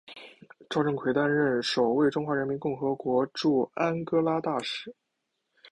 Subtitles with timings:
[0.67, 4.95] 赵振魁担任首位中华人民共和国驻安哥拉大使。